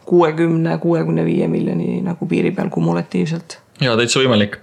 [0.09, 4.57] kuuekümne, kuuekümne viie miljoni nagu piiri peal kumulatiivselt ja täitsa võimalik.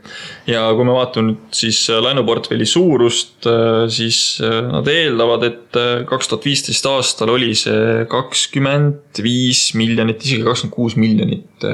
[0.46, 6.28] ja kui me vaatame nüüd siis äh, laenuportfelli suurust, äh, siis nad eeldavad, et kaks
[6.28, 11.68] tuhat viisteist aastal oli see kakskümmend viis miljonit, isegi kakskümmend kuus miljonit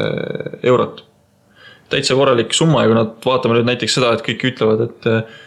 [0.62, 1.04] eurot
[1.92, 5.40] täitsa korralik summa ja kui nad vaatame nüüd näiteks seda, et kõik ütlevad, et äh,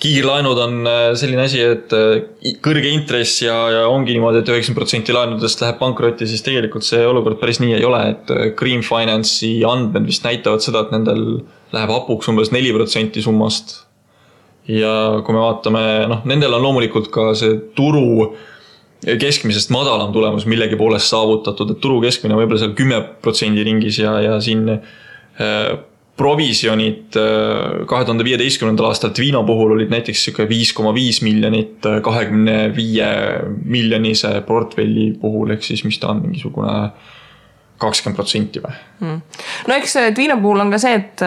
[0.00, 4.54] kiirlaenud on äh, selline asi, et äh, kõrge intress ja, ja ongi niimoodi et, et
[4.54, 8.84] üheksakümmend protsenti laenudest läheb pankrotti, siis tegelikult see olukord päris nii ei ole, et Green
[8.86, 11.24] Finance'i andmed vist näitavad seda, et nendel
[11.74, 13.80] läheb hapuks umbes neli protsenti summast.
[14.70, 18.30] ja kui me vaatame, noh, nendel on loomulikult ka see turu
[19.00, 24.12] keskmisest madalam tulemus millegi poolest saavutatud, et turu keskmine võib-olla seal kümme protsendi ringis ja,
[24.20, 24.68] ja siin
[26.20, 31.86] provisjonid äh, kahe tuhande viieteistkümnendal aastal Twino puhul olid näiteks sihuke viis koma viis miljonit
[31.88, 33.08] äh, kahekümne viie
[33.64, 36.76] miljonise portfelli puhul, ehk siis mis ta on, mingisugune
[37.80, 39.22] kakskümmend protsenti või mm.?
[39.70, 41.24] no eks Twino puhul on ka see, et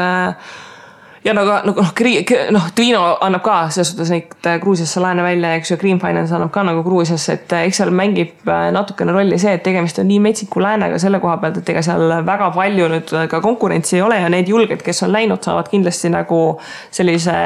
[1.24, 1.92] ja nagu, nagu noh,
[2.52, 6.36] noh, Dvino annab ka selles suhtes neid äh, Gruusiasse laene välja, eks ju, Green Finance
[6.36, 10.00] annab ka nagu Gruusiasse, et äh, eks seal mängib äh, natukene rolli see, et tegemist
[10.02, 13.98] on nii metsiku laenega selle koha pealt, et ega seal väga palju nüüd ka konkurentsi
[13.98, 16.42] ei ole ja need julged, kes on läinud, saavad kindlasti nagu
[16.92, 17.38] sellise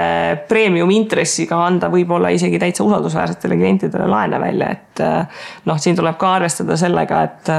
[0.49, 6.33] premium intressiga anda võib-olla isegi täitsa usaldusväärsetele klientidele laene välja, et noh, siin tuleb ka
[6.37, 7.51] arvestada sellega, et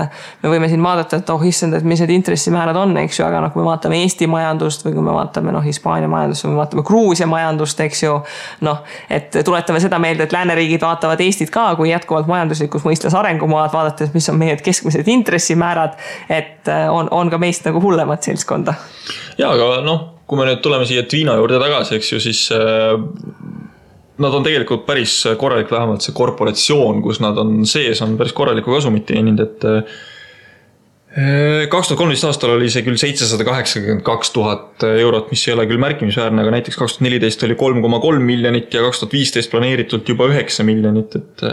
[0.43, 3.43] me võime siin vaadata, et oh issand, et mis need intressimäärad on, eks ju, aga
[3.45, 6.85] noh, kui me vaatame Eesti majandust või kui me vaatame noh, Hispaania majandust või vaatame
[6.87, 8.19] Gruusia majandust, eks ju.
[8.67, 13.73] noh, et tuletame seda meelde, et lääneriigid vaatavad Eestit ka kui jätkuvalt majanduslikus mõistes arengumaad,
[13.73, 15.99] vaadates, mis on meie keskmised intressimäärad.
[16.29, 18.75] et äh, on, on ka meist nagu hullemat seltskonda.
[19.39, 22.97] ja, aga noh, kui me nüüd tuleme siia Dvina juurde tagasi, eks ju, siis äh,
[24.23, 28.75] nad on tegelikult päris korralik, vähemalt see korporatsioon, kus nad on sees, on päris korralikku
[28.75, 29.99] kasumit teeninud, et äh,
[31.73, 35.67] kaks tuhat kolmteist aastal oli see küll seitsesada kaheksakümmend kaks tuhat eurot, mis ei ole
[35.71, 39.17] küll märkimisväärne, aga näiteks kaks tuhat neliteist oli kolm koma kolm miljonit ja kaks tuhat
[39.17, 41.47] viisteist planeeritult juba üheksa miljonit, et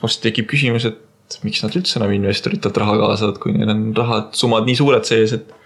[0.00, 4.30] varsti tekib küsimus, et miks nad üldse enam investoritelt raha kaasavad, kui neil on rahad,
[4.38, 5.59] summad nii suured sees, et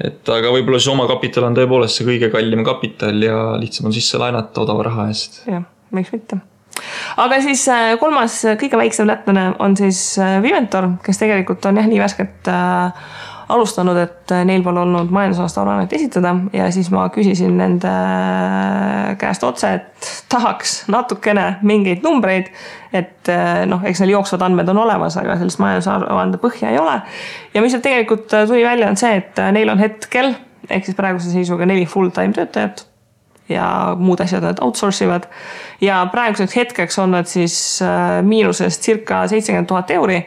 [0.00, 4.20] et aga võib-olla siis omakapital on tõepoolest see kõige kallim kapital ja lihtsam on sisse
[4.20, 5.42] laenata odava raha eest.
[5.50, 6.40] jah, miks mitte
[7.20, 11.88] aga siis äh, kolmas, kõige väiksem lätlane on siis äh, Viventor, kes tegelikult on jah,
[11.88, 13.04] nii värskelt äh,
[13.52, 17.92] alustanud, et neil pole olnud majandusaasta aruannet esitada ja siis ma küsisin nende
[19.20, 22.52] käest otse, et tahaks natukene mingeid numbreid.
[22.92, 23.28] et
[23.66, 27.00] noh, eks neil jooksvad andmed on olemas, aga sellist majandusaruande põhja ei ole.
[27.54, 30.34] ja mis sealt tegelikult tuli välja, on see, et neil on hetkel
[30.70, 32.86] ehk siis praeguse seisuga neli full-time töötajat
[33.48, 35.26] ja muud asjad nad outsource ivad.
[35.80, 40.20] ja praeguseks hetkeks on nad siis äh, miinuses circa seitsekümmend tuhat euri,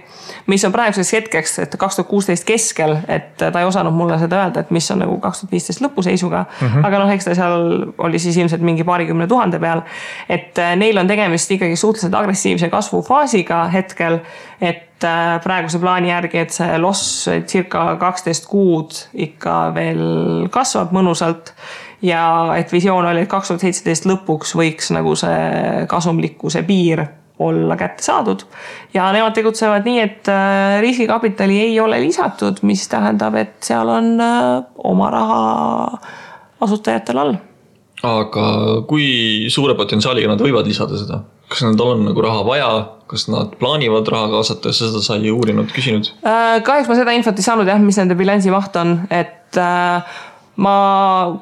[0.48, 4.42] mis on praeguseks hetkeks, et kaks tuhat kuusteist keskel, et ta ei osanud mulle seda
[4.44, 6.68] öelda, et mis on nagu kaks tuhat viisteist lõpuseisuga mm.
[6.68, 6.88] -hmm.
[6.88, 9.82] aga noh, eks ta seal oli siis ilmselt mingi paarikümne tuhande peal.
[10.30, 14.20] et äh, neil on tegemist ikkagi suhteliselt agressiivse kasvufaasiga hetkel,
[14.62, 21.56] et äh, praeguse plaani järgi, et see loss circa kaksteist kuud ikka veel kasvab mõnusalt
[22.02, 27.06] ja et visioon oli, et kaks tuhat seitseteist lõpuks võiks nagu see kasumlikkuse piir
[27.40, 28.46] olla kätte saadud.
[28.94, 34.16] ja nemad tegutsevad nii, et äh, riskikapitali ei ole lisatud, mis tähendab, et seal on
[34.22, 35.42] äh, oma raha
[36.62, 37.36] asutajatel all.
[38.04, 38.46] aga
[38.88, 41.24] kui suure potentsiaaliga nad võivad lisada seda?
[41.50, 42.70] kas nendel on nagu raha vaja,
[43.12, 46.10] kas nad plaanivad raha kaasata, seda sa ei uurinud, küsinud?
[46.26, 50.16] Äh, kahjuks ma seda infot ei saanud jah, mis nende bilansi maht on, et äh,
[50.58, 50.76] ma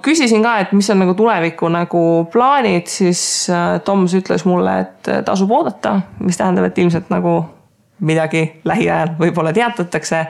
[0.02, 5.12] küsisin ka, et mis on nagu tuleviku nagu plaanid, siis äh, Toms ütles mulle, et
[5.12, 7.42] äh, tasub oodata, mis tähendab, et ilmselt nagu
[8.04, 10.26] midagi lähiajal võib-olla teatatakse.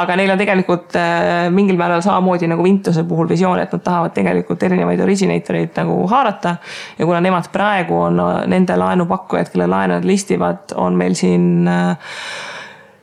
[0.00, 4.14] aga neil on tegelikult äh, mingil määral samamoodi nagu Vintuse puhul visioon, et nad tahavad
[4.16, 6.56] tegelikult erinevaid originator eid nagu haarata.
[6.98, 12.14] ja kuna nemad praegu on nende laenupakkujad, kelle laene nad listivad, on meil siin äh,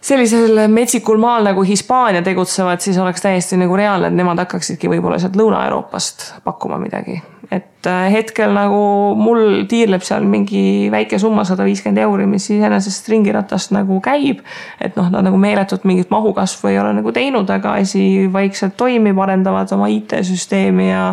[0.06, 5.18] sellisel metsikul maal nagu Hispaania tegutsevad, siis oleks täiesti nagu reaalne, et nemad hakkaksidki võib-olla
[5.22, 7.22] sealt Lõuna-Euroopast pakkuma midagi.
[7.52, 8.78] et äh, hetkel nagu
[9.18, 14.41] mul tiirleb seal mingi väike summa, sada viiskümmend euri, mis iseenesest ringiratast nagu käib.
[14.82, 19.20] et noh, nad nagu meeletut mingit mahukasvu ei ole nagu teinud, aga asi vaikselt toimib,
[19.22, 21.06] arendavad oma IT-süsteemi ja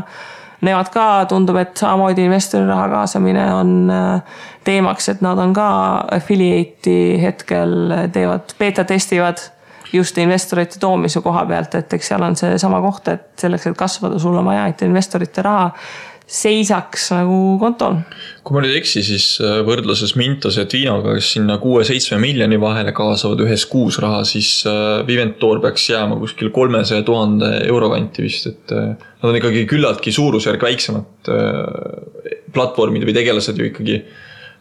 [0.63, 5.67] nemad ka tundub, et samamoodi investori raha kaasamine on äh, teemaks, et nad on ka
[6.19, 9.43] affiliate'i hetkel teevad, beeta testivad
[9.93, 14.19] just investorite toomise koha pealt, et eks seal on seesama koht, et selleks, et kasvada,
[14.23, 15.71] sul on vaja, et investorite raha
[16.33, 17.99] seisaks nagu kontol.
[18.43, 22.59] kui ma nüüd ei eksi, siis äh, võrdluses Mintos ja Twinoga, kes sinna kuue-seitsme miljoni
[22.61, 28.25] vahele kaasavad ühes kuus raha, siis äh, Viventoor peaks jääma kuskil kolmesaja tuhande euro kanti
[28.25, 31.31] vist, et äh, nad on ikkagi küllaltki suurusjärk väiksemad
[32.53, 34.03] platvormid või tegelased ju ikkagi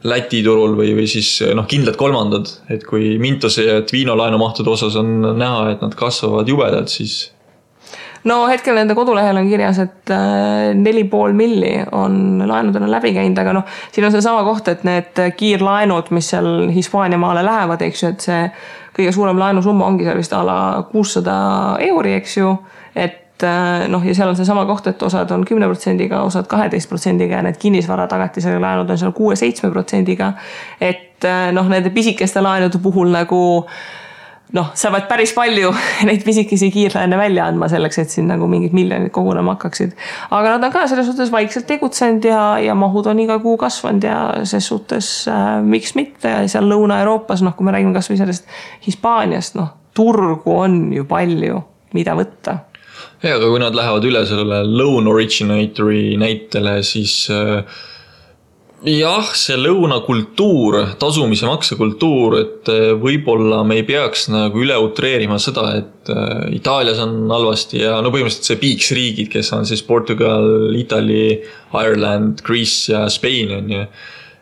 [0.01, 4.95] Läti turul või, või siis noh, kindlad kolmandad, et kui Mintose ja Twino laenumahtude osas
[4.97, 7.27] on näha, et nad kasvavad jubedalt, siis
[8.23, 13.39] no hetkel nende kodulehel on kirjas, et äh, neli pool milli on laenudena läbi käinud,
[13.41, 18.03] aga noh, siin on seesama koht, et need kiirlaenud, mis seal Hispaania maale lähevad, eks
[18.03, 18.43] ju, et see
[18.97, 20.59] kõige suurem laenusumma ongi seal vist a la
[20.91, 21.35] kuussada
[21.87, 22.51] euri, eks ju.
[22.95, 26.89] et äh, noh, ja seal on seesama koht, et osad on kümne protsendiga, osad kaheteist
[26.89, 30.33] protsendiga ja need kinnisvara tagatisega laenud on seal kuue-seitsme protsendiga.
[30.81, 33.41] et äh, noh, nende pisikeste laenude puhul nagu
[34.55, 35.71] noh, sa pead päris palju
[36.07, 39.93] neid pisikesi kiirlaene välja andma selleks, et siin nagu mingid miljonid kogunema hakkaksid.
[40.29, 44.07] aga nad on ka selles suhtes vaikselt tegutsenud ja, ja mahud on iga kuu kasvanud
[44.07, 48.49] ja ses suhtes äh, miks mitte seal Lõuna-Euroopas, noh, kui me räägime kasvõi sellest
[48.87, 51.63] Hispaaniast, noh, turgu on ju palju,
[51.97, 52.61] mida võtta
[53.21, 57.63] ja, aga kui nad lähevad üle sellele loan originator'i näitele, siis äh,
[58.87, 65.67] jah, see lõunakultuur, tasumise maksekultuur, et eh, võib-olla me ei peaks nagu üle utreerima seda,
[65.77, 71.41] et eh, Itaalias on halvasti ja no põhimõtteliselt see piiksriigid, kes on siis Portugal, Itali,
[71.75, 73.85] Ireland, Greece ja Spain on ju.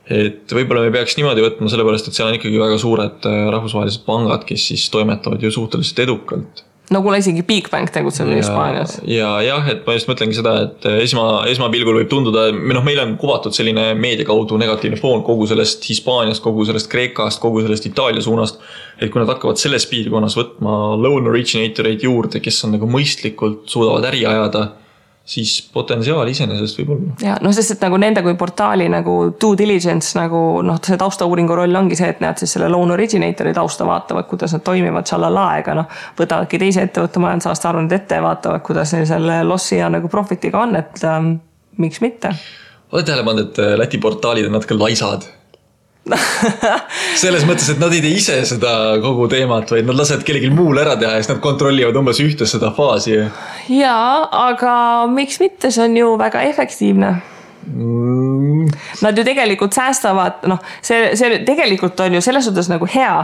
[0.09, 4.07] et võib-olla me peaks niimoodi võtma, sellepärast et seal on ikkagi väga suured eh, rahvusvahelised
[4.07, 8.97] pangad, kes siis toimetavad ju suhteliselt edukalt no kuule, isegi Bigbank tegutseb Hispaanias.
[9.07, 13.15] ja jah, et ma just mõtlengi seda, et esma, esmapilgul võib tunduda, noh, meile on
[13.21, 18.25] kuvatud selline meedia kaudu negatiivne foon kogu sellest Hispaaniast, kogu sellest Kreekast, kogu sellest Itaalia
[18.25, 18.61] suunast.
[18.99, 23.63] et kui nad hakkavad selles piirkonnas võtma loan originator eid juurde, kes on nagu mõistlikult,
[23.71, 24.65] suudavad äri ajada
[25.29, 27.15] siis potentsiaal iseenesest võib olla.
[27.21, 31.57] ja noh, sest et nagu nende kui portaali nagu due diligence nagu noh, see taustauuringu
[31.59, 35.45] roll ongi see, et nad siis selle loan originator'i tausta vaatavad, kuidas nad toimivad, šalala,
[35.61, 35.99] ega noh.
[36.19, 40.63] võtavadki teise ettevõtte majandusaasta aruande ette ja vaatavad, kuidas neil selle lossi ja nagu profit'iga
[40.65, 41.35] on, et ähm,
[41.77, 42.33] miks mitte.
[42.91, 45.29] oled tähele pannud, et äh, Läti portaalid on natuke laisad
[47.21, 48.71] selles mõttes, et nad ei tee ise seda
[49.03, 52.47] kogu teemat, vaid nad lasevad kellelgi muul ära teha ja siis nad kontrollivad umbes ühte
[52.49, 53.19] seda faasi.
[53.73, 54.13] jaa,
[54.49, 54.73] aga
[55.11, 57.13] miks mitte, see on ju väga efektiivne
[57.67, 58.71] mm..
[59.01, 63.15] Nad ju tegelikult säästavad, noh, see, see tegelikult on ju selles suhtes nagu hea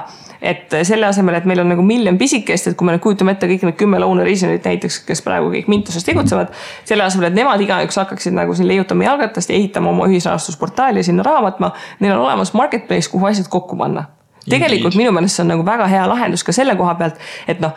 [0.46, 3.48] et selle asemel, et meil on nagu miljon pisikest, et kui me nüüd kujutame ette
[3.50, 6.52] kõik need kümme original'it näiteks, kes praegu kõik Mintuses tegutsevad.
[6.86, 11.08] selle asemel, et nemad igaüks hakkaksid nagu siin leiutama jalgratast ja ehitama oma ühisrahastusportaali ja
[11.08, 11.72] sinna raha võtma.
[12.00, 14.10] Neil on olemas marketplace, kuhu asjad kokku panna
[14.50, 17.74] tegelikult minu meelest see on nagu väga hea lahendus ka selle koha pealt, et noh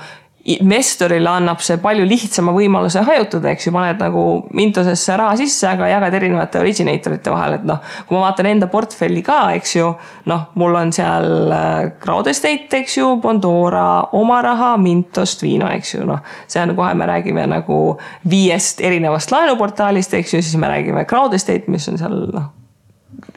[0.57, 4.25] investorile annab see palju lihtsama võimaluse hajutada, eks ju, paned nagu
[4.57, 7.83] Mintosesse raha sisse, aga jagad erinevate originator ite vahel, et noh.
[8.09, 9.91] kui ma vaatan enda portfelli ka, eks ju,
[10.31, 15.95] noh, mul on seal äh, Crowd Estate, eks ju, Bondora, oma raha, Mintost, Vino, eks
[15.99, 16.23] ju, noh.
[16.47, 17.81] see on kohe, me räägime nagu
[18.29, 22.55] viiest erinevast laenuportaalist, eks ju, siis me räägime Crowd Estate, mis on seal noh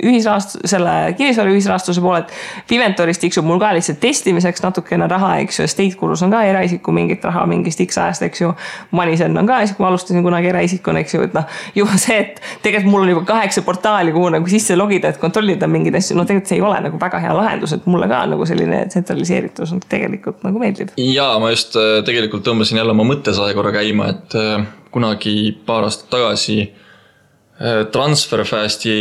[0.03, 2.31] ühisrahast-, selle kinnisvara ühisrahastuse poolelt.
[2.69, 6.93] Pimentoris tiksub mul ka lihtsalt testimiseks natukene raha, eks ju, Estate Gurus on ka eraisiku
[6.95, 8.51] mingit raha mingist X ajast, eks ju.
[8.97, 11.47] Monisend on ka, kui ma alustasin kunagi eraisikuna, eks ju, et noh,
[11.79, 15.69] juba see, et tegelikult mul on juba kaheksa portaali, kuhu nagu sisse logida, et kontrollida
[15.71, 18.47] mingeid asju, no tegelikult see ei ole nagu väga hea lahendus, et mulle ka nagu
[18.49, 20.93] selline tsentraliseeritus tegelikult nagu meeldib.
[20.99, 25.87] ja ma just äh, tegelikult tõmbasin jälle oma mõttesae korra käima, et äh, kunagi paar
[25.87, 28.95] aastat tagasi äh, Transferfasti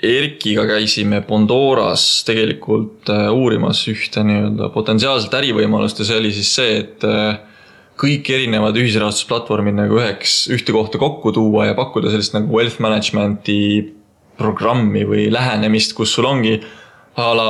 [0.00, 6.78] Erkiga käisime Bondoras tegelikult äh, uurimas ühte nii-öelda potentsiaalset ärivõimalust ja see oli siis see,
[6.80, 7.40] et äh,
[8.00, 13.60] kõik erinevad ühisrahastusplatvormid nagu üheks, ühte kohta kokku tuua ja pakkuda sellist nagu wealth management'i
[14.40, 16.56] programmi või lähenemist, kus sul ongi
[17.20, 17.48] a la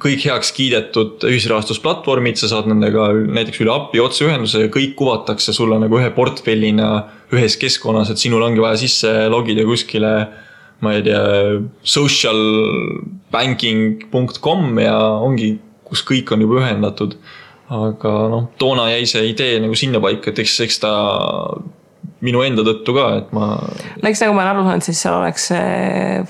[0.00, 5.80] kõik heaks kiidetud ühisrahastusplatvormid, sa saad nendega näiteks üle API otseühenduse ja kõik kuvatakse sulle
[5.82, 6.90] nagu ühe portfellina
[7.34, 10.12] ühes keskkonnas, et sinul ongi vaja sisse logida kuskile
[10.80, 11.60] ma ei tea,
[11.96, 17.12] socialbanking.com ja ongi, kus kõik on juba ühendatud.
[17.70, 20.92] aga noh, toona jäi see idee nagu sinnapaika, et eks, eks ta
[22.24, 23.46] minu enda tõttu ka, et ma.
[24.00, 25.70] no eks nagu ma olen aru saanud, siis seal oleks see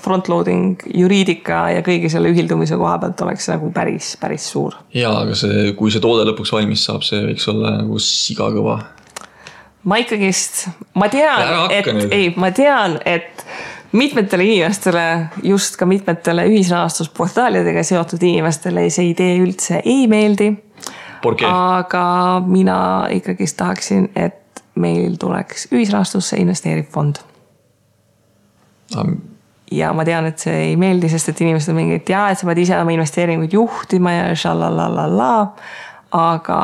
[0.03, 4.73] front-loading juriidika ja kõigi selle ühildumise koha pealt oleks nagu päris, päris suur.
[4.95, 8.75] ja, aga see, kui see toode lõpuks valmis saab, see võiks olla nagu siga kõva
[9.83, 12.13] ma ikkagist, ma tean, et nüüd.
[12.13, 13.40] ei, ma tean, et
[13.91, 15.05] mitmetele inimestele,
[15.43, 20.51] just ka mitmetele ühisrahastusportaalidega seotud inimestele see idee üldse ei meeldi.
[21.47, 22.05] aga
[22.45, 27.19] mina ikkagist tahaksin, et meil tuleks ühisrahastusse investeeriv fond
[28.97, 29.19] um
[29.71, 32.39] ja ma tean, et see ei meeldi, sest et inimesed on mingi, et jaa, et
[32.39, 35.31] sa pead ise oma investeeringuid juhtima ja šalalalala.
[36.11, 36.55] aga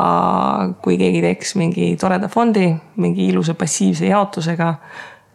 [0.84, 2.66] kui keegi teeks mingi toreda fondi,
[3.00, 4.74] mingi ilusa passiivse jaotusega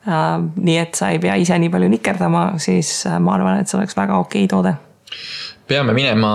[0.06, 3.80] nii et sa ei pea ise nii palju nikerdama, siis äh, ma arvan, et see
[3.80, 4.76] oleks väga okei toode.
[5.68, 6.34] peame minema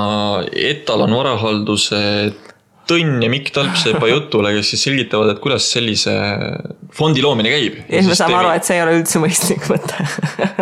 [0.53, 2.03] etalon varahalduse
[2.89, 6.15] Tõnn ja Mikk Talpsepa jutule, kes siis selgitavad, et kuidas sellise
[6.97, 7.83] fondi loomine käib.
[7.85, 8.41] ja siis me saame teeme...
[8.47, 10.07] aru, et see ei ole üldse mõistlik mõte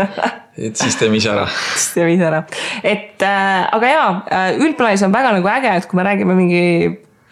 [0.67, 1.47] et siis teeme ise ära.
[1.77, 2.43] siis teeme ise ära,
[2.83, 6.65] et äh, aga jaa, äh, üldplaanis on väga nagu äge, et kui me räägime mingi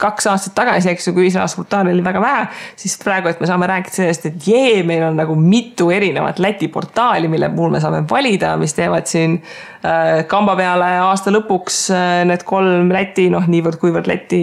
[0.00, 2.46] kaks aastat tagasi, eks ju, kui ühisrahasportaali oli väga vähe,
[2.78, 6.68] siis praegu, et me saame rääkida sellest, et jee, meil on nagu mitu erinevat Läti
[6.68, 12.16] portaali, mille puhul me saame valida, mis teevad siin äh, kamba peale aasta lõpuks äh,
[12.28, 14.42] need kolm Läti, noh, niivõrd-kuivõrd Läti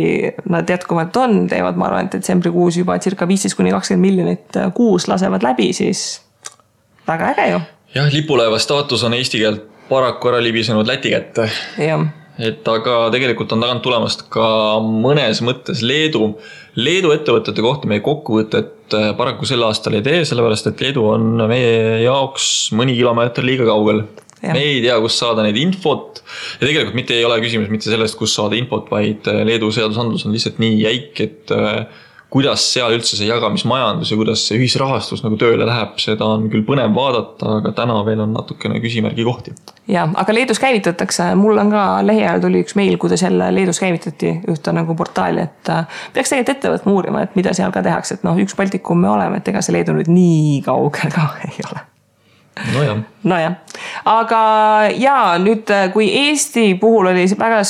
[0.53, 4.71] nad jätkuvalt on, teevad, ma arvan, et detsembrikuus juba circa viisteist kuni kakskümmend miljonit äh,
[4.77, 6.21] kuus lasevad läbi, siis
[7.11, 7.61] väga äge ju.
[7.99, 11.51] jah, lipulaeva staatus on eesti keelt paraku ära libisenud Läti kätte.
[11.75, 12.07] jah
[12.39, 14.45] et aga tegelikult on tagant tulemast ka
[14.81, 16.35] mõnes mõttes Leedu.
[16.79, 21.45] Leedu ettevõtete kohta meie kokkuvõtet äh, paraku sel aastal ei tee, sellepärast et Leedu on
[21.51, 24.05] meie jaoks mõni kilomeeter liiga kaugel.
[24.41, 26.23] me ei tea, kust saada neid infot
[26.59, 30.25] ja tegelikult mitte ei ole küsimus mitte sellest, kust saada infot, vaid äh, Leedu seadusandlus
[30.25, 31.83] on lihtsalt nii jäik, et äh,
[32.31, 36.63] kuidas seal üldse see jagamismajandus ja kuidas see ühisrahastus nagu tööle läheb, seda on küll
[36.67, 39.55] põnev vaadata, aga täna veel on natukene küsimärgi kohti.
[39.91, 44.37] ja, aga Leedus käivitatakse, mul on ka lähiajal tuli üks meil, kuidas jälle Leedus käivitati
[44.51, 48.19] ühte nagu portaali, et äh, peaks tegelikult ette võtma uurima, et mida seal ka tehakse,
[48.19, 51.67] et noh, üks Baltikum me oleme, et ega see Leedu nüüd nii kaugel ka ei
[51.67, 51.90] ole
[52.73, 52.97] nojah.
[53.23, 53.55] nojah,
[54.05, 54.41] aga
[54.99, 57.61] ja nüüd, kui Eesti puhul oli see väga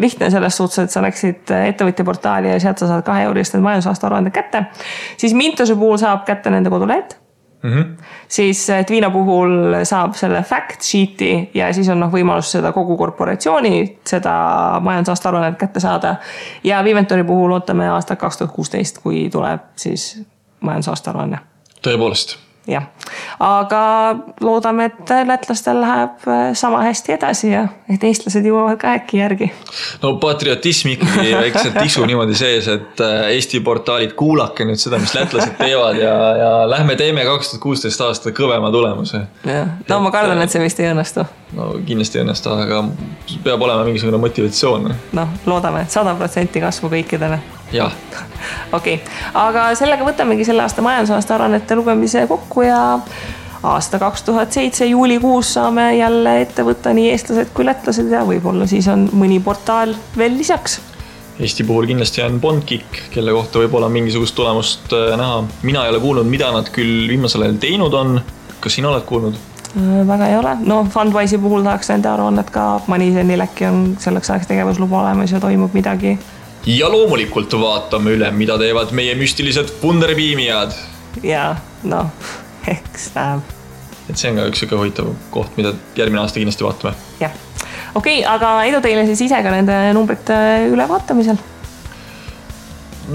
[0.00, 3.56] lihtne selles suhtes, et sa läksid ettevõtja portaali ja sealt sa saad kahe euro eest
[3.56, 4.66] need majandusaasta aruanded kätte,
[5.16, 7.18] siis Mintose puhul saab kätte nende kodulehed
[7.62, 7.74] mm.
[7.74, 8.04] -hmm.
[8.28, 13.98] siis Twina puhul saab selle fact sheet'i ja siis on noh, võimalus seda kogu korporatsiooni,
[14.06, 14.34] seda
[14.80, 16.16] majandusaasta aruannet kätte saada.
[16.64, 20.22] ja Viventori puhul ootame aastat kaks tuhat kuusteist, kui tuleb siis
[20.60, 21.38] majandusaasta aruanne.
[21.82, 22.84] tõepoolest jah,
[23.40, 23.80] aga
[24.44, 29.50] loodame, et lätlastel läheb äh, sama hästi edasi ja et eestlased jõuavad ka äkki järgi.
[30.02, 35.14] no patriotism ikkagi väikselt tisu niimoodi sees, et äh, Eesti portaalid, kuulake nüüd seda, mis
[35.16, 39.24] lätlased teevad ja, ja lähme teeme kaks tuhat kuusteist aasta kõvema tulemuse.
[39.44, 41.26] jah, no ma kardan, et see vist ei õnnestu.
[41.56, 42.82] no kindlasti ei õnnestu, aga
[43.44, 44.90] peab olema mingisugune motivatsioon.
[45.20, 47.40] noh, loodame, sada protsenti kasvu kõikidele
[47.72, 47.92] jah.
[48.76, 52.80] okei okay., aga sellega võtamegi selle aasta majandusaasta aruannete lugemise kokku ja
[53.62, 58.68] aasta kaks tuhat seitse juulikuus saame jälle ette võtta nii eestlased kui lätlased ja võib-olla
[58.70, 60.80] siis on mõni portaal veel lisaks.
[61.38, 65.44] Eesti puhul kindlasti on Bondkick, kelle kohta võib-olla mingisugust tulemust äh, näha.
[65.62, 68.20] mina ei ole kuulnud, mida nad küll viimasel ajal teinud on.
[68.60, 69.36] kas sina oled kuulnud?
[69.76, 74.30] Äh, väga ei ole, no Fundwise'i puhul tahaks nende aruannet ka, Moneyzenil äkki on selleks
[74.30, 76.18] ajaks tegevusluba olemas ja toimub midagi
[76.66, 80.74] ja loomulikult vaatame üle, mida teevad meie müstilised Wunderbeamijad.
[81.22, 82.10] ja noh,
[82.66, 83.44] eks näeb.
[84.08, 86.94] et see on ka üks sihuke huvitav koht, mida järgmine aasta kindlasti vaatame.
[87.20, 87.36] jah,
[87.94, 90.40] okei okay,, aga edu teile siis ise ka nende numbrite
[90.72, 91.38] ülevaatamisel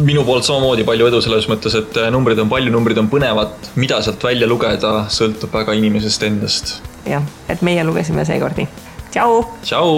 [0.01, 3.99] minu poolt samamoodi palju edu selles mõttes, et numbrid on palju, numbrid on põnevad, mida
[4.01, 6.75] sealt välja lugeda, sõltub väga inimesest endast.
[7.05, 8.69] jah, et meie lugesime seekord nii.
[9.13, 9.43] tšau.
[9.61, 9.97] tšau.